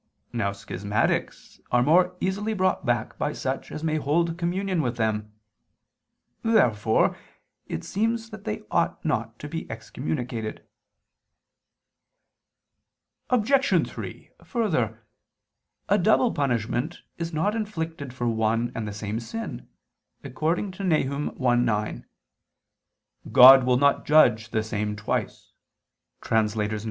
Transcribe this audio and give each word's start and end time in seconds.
Now 0.33 0.49
schismatics 0.51 1.61
are 1.71 1.83
more 1.83 2.15
easily 2.19 2.55
brought 2.55 2.87
back 2.87 3.19
by 3.19 3.33
such 3.33 3.71
as 3.71 3.83
may 3.83 3.97
hold 3.97 4.35
communion 4.35 4.81
with 4.81 4.97
them. 4.97 5.31
Therefore 6.41 7.15
it 7.67 7.83
seems 7.83 8.31
that 8.31 8.43
they 8.43 8.63
ought 8.71 9.05
not 9.05 9.37
to 9.37 9.47
be 9.47 9.69
excommunicated. 9.69 10.65
Obj. 13.29 13.87
3: 13.87 14.31
Further, 14.43 15.05
a 15.87 15.99
double 15.99 16.31
punishment 16.33 17.03
is 17.19 17.31
not 17.31 17.53
inflicted 17.53 18.11
for 18.11 18.27
one 18.27 18.71
and 18.73 18.87
the 18.87 18.93
same 18.93 19.19
sin, 19.19 19.67
according 20.23 20.71
to 20.71 20.83
Nahum 20.83 21.29
1:9: 21.35 22.05
"God 23.31 23.65
will 23.65 23.77
not 23.77 24.07
judge 24.07 24.49
the 24.49 24.63
same 24.63 24.95
twice" 24.95 25.53
[*Septuagint 26.23 26.71
version]. 26.71 26.79